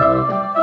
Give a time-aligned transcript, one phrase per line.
[0.00, 0.59] Música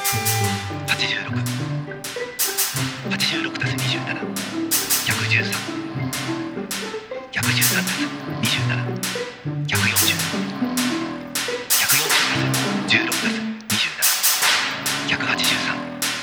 [0.88, 1.36] 86、
[3.09, 4.15] 86足す27、
[5.06, 5.51] 113、
[7.33, 8.07] 113足す
[8.42, 8.50] 27